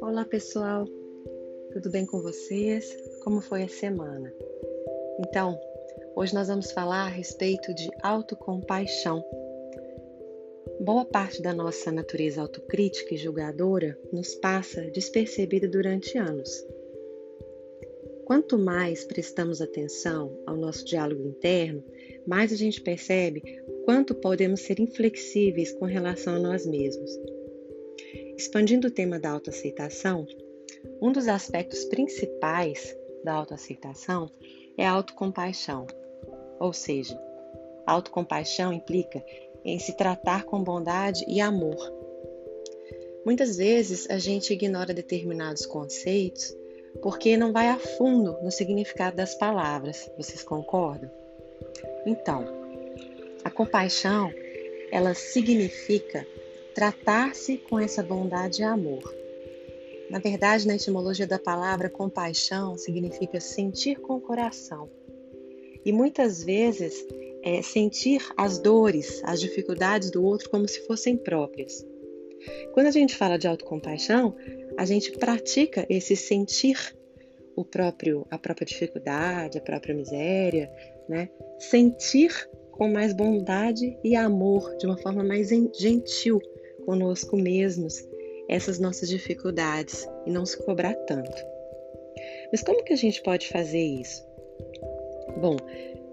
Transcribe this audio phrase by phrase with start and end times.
[0.00, 0.86] Olá pessoal,
[1.72, 2.96] tudo bem com vocês?
[3.24, 4.32] Como foi a semana?
[5.18, 5.58] Então,
[6.14, 9.24] hoje nós vamos falar a respeito de autocompaixão.
[10.80, 16.64] Boa parte da nossa natureza autocrítica e julgadora nos passa despercebida durante anos.
[18.24, 21.82] Quanto mais prestamos atenção ao nosso diálogo interno,
[22.26, 23.42] mais a gente percebe
[23.84, 27.10] quanto podemos ser inflexíveis com relação a nós mesmos.
[28.36, 30.26] Expandindo o tema da autoaceitação,
[31.00, 34.30] um dos aspectos principais da autoaceitação
[34.76, 35.86] é a autocompaixão.
[36.58, 37.18] Ou seja,
[37.86, 39.24] a autocompaixão implica
[39.64, 41.76] em se tratar com bondade e amor.
[43.24, 46.56] Muitas vezes a gente ignora determinados conceitos
[47.00, 50.10] porque não vai a fundo no significado das palavras.
[50.16, 51.10] Vocês concordam?
[52.04, 52.61] Então,
[53.52, 54.32] compaixão,
[54.90, 56.26] ela significa
[56.74, 59.14] tratar-se com essa bondade e amor.
[60.10, 64.90] Na verdade, na etimologia da palavra compaixão significa sentir com o coração.
[65.84, 67.06] E muitas vezes
[67.42, 71.84] é sentir as dores, as dificuldades do outro como se fossem próprias.
[72.72, 74.36] Quando a gente fala de autocompaixão,
[74.76, 76.94] a gente pratica esse sentir
[77.56, 80.70] o próprio, a própria dificuldade, a própria miséria,
[81.08, 81.28] né?
[81.58, 82.32] Sentir
[82.72, 86.40] com mais bondade e amor, de uma forma mais gentil
[86.84, 88.06] conosco mesmos,
[88.48, 91.44] essas nossas dificuldades e não se cobrar tanto.
[92.50, 94.26] Mas como que a gente pode fazer isso?
[95.40, 95.56] Bom,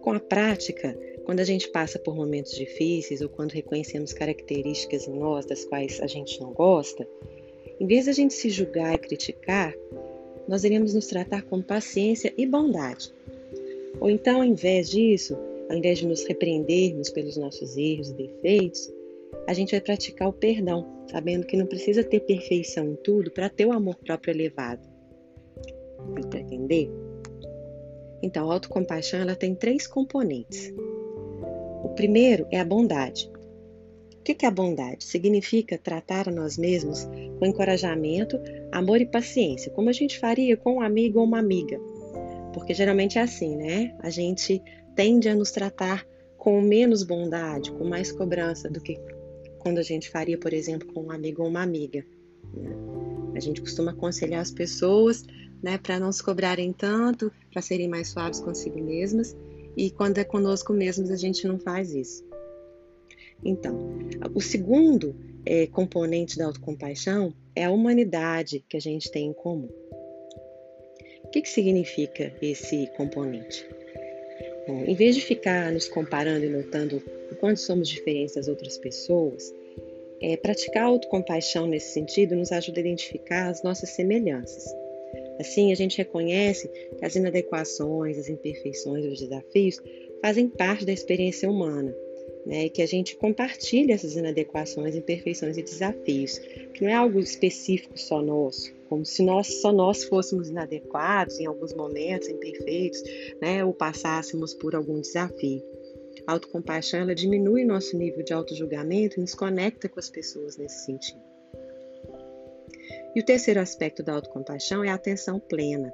[0.02, 5.18] com a prática, quando a gente passa por momentos difíceis ou quando reconhecemos características em
[5.18, 7.08] nós das quais a gente não gosta,
[7.80, 9.74] em vez de a gente se julgar e criticar,
[10.48, 13.14] nós iremos nos tratar com paciência e bondade.
[14.00, 15.38] Ou então, ao invés disso,
[15.70, 18.92] ao invés de nos repreendermos pelos nossos erros e defeitos,
[19.48, 23.50] a gente vai praticar o perdão, sabendo que não precisa ter perfeição em tudo para
[23.50, 24.88] ter o amor próprio elevado.
[26.16, 26.90] Deu para entender?
[28.22, 30.74] Então, a autocompaixão ela tem três componentes.
[31.84, 33.32] O primeiro é a bondade.
[34.20, 35.04] O que é a bondade?
[35.04, 37.08] Significa tratar a nós mesmos
[37.40, 38.40] com encorajamento,
[38.72, 41.80] amor e paciência, como a gente faria com um amigo ou uma amiga.
[42.54, 43.96] Porque geralmente é assim, né?
[44.00, 44.62] A gente
[45.00, 46.06] tende a nos tratar
[46.38, 49.00] com menos bondade, com mais cobrança do que
[49.60, 52.06] quando a gente faria, por exemplo, com um amigo ou uma amiga.
[52.54, 52.76] Né?
[53.34, 55.24] A gente costuma aconselhar as pessoas
[55.64, 59.38] né, para não se cobrarem tanto, para serem mais suaves consigo mesmas,
[59.78, 62.26] e quando é conosco mesmos a gente não faz isso.
[63.42, 63.78] Então,
[64.36, 65.16] o segundo
[65.46, 69.70] é, componente da autocompaixão é a humanidade que a gente tem em comum.
[71.24, 73.79] O que, que significa esse componente?
[74.70, 79.54] Em vez de ficar nos comparando e notando o quanto somos diferentes das outras pessoas,
[80.22, 84.66] é, praticar autocompaixão nesse sentido nos ajuda a identificar as nossas semelhanças.
[85.40, 89.82] Assim, a gente reconhece que as inadequações, as imperfeições os desafios
[90.22, 91.96] fazem parte da experiência humana
[92.50, 96.40] né, que a gente compartilhe essas inadequações, imperfeições e desafios,
[96.74, 101.46] que não é algo específico só nosso, como se nós só nós fôssemos inadequados em
[101.46, 103.04] alguns momentos, imperfeitos,
[103.40, 105.64] né, ou passássemos por algum desafio.
[106.26, 110.86] A autocompaixão ela diminui nosso nível de autojulgamento e nos conecta com as pessoas nesse
[110.86, 111.22] sentido.
[113.16, 115.94] E o terceiro aspecto da autocompaixão é a atenção plena.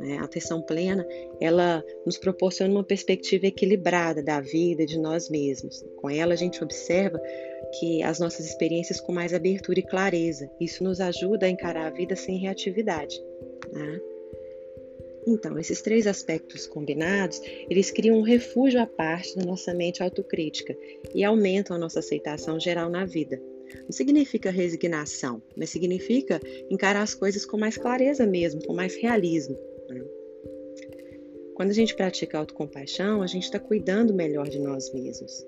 [0.00, 0.16] Né?
[0.16, 1.06] A atenção plena,
[1.38, 5.84] ela nos proporciona uma perspectiva equilibrada da vida de nós mesmos.
[5.96, 7.20] Com ela, a gente observa
[7.78, 10.50] que as nossas experiências com mais abertura e clareza.
[10.58, 13.22] Isso nos ajuda a encarar a vida sem reatividade.
[13.70, 14.00] Né?
[15.26, 20.74] Então, esses três aspectos combinados, eles criam um refúgio à parte da nossa mente autocrítica
[21.14, 23.38] e aumentam a nossa aceitação geral na vida.
[23.84, 26.40] Não significa resignação, mas significa
[26.70, 29.56] encarar as coisas com mais clareza mesmo, com mais realismo.
[31.60, 35.46] Quando a gente pratica autocompaixão, a gente está cuidando melhor de nós mesmos.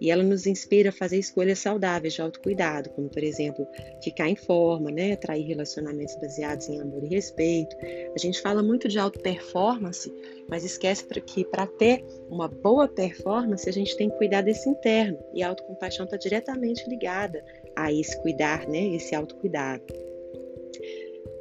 [0.00, 3.64] E ela nos inspira a fazer escolhas saudáveis de autocuidado, como, por exemplo,
[4.02, 5.12] ficar em forma, né?
[5.12, 7.76] atrair relacionamentos baseados em amor e respeito.
[8.12, 10.12] A gente fala muito de auto-performance,
[10.48, 15.20] mas esquece que para ter uma boa performance, a gente tem que cuidar desse interno.
[15.32, 17.44] E a autocompaixão está diretamente ligada
[17.76, 18.88] a esse cuidar, né?
[18.88, 19.84] esse autocuidado.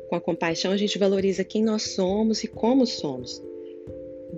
[0.08, 3.42] Com a compaixão, a gente valoriza quem nós somos e como somos.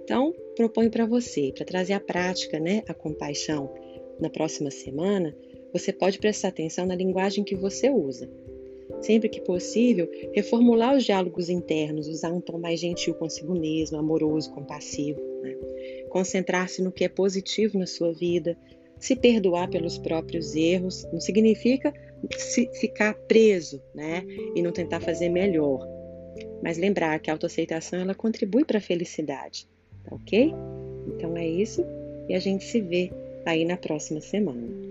[0.06, 3.74] Então, proponho para você, para trazer à prática né, a compaixão
[4.20, 5.36] na próxima semana,
[5.74, 8.30] você pode prestar atenção na linguagem que você usa.
[9.02, 14.54] Sempre que possível, reformular os diálogos internos, usar um tom mais gentil consigo mesmo, amoroso,
[14.54, 15.20] compassivo.
[15.42, 15.58] Né?
[16.10, 18.56] Concentrar-se no que é positivo na sua vida,
[19.00, 21.92] se perdoar pelos próprios erros, não significa
[22.38, 24.24] se ficar preso né?
[24.56, 25.84] e não tentar fazer melhor.
[26.62, 29.68] Mas lembrar que a autoaceitação ela contribui para a felicidade
[30.12, 30.54] ok?
[31.08, 31.86] Então é isso
[32.28, 33.12] e a gente se vê
[33.46, 34.85] aí na próxima semana.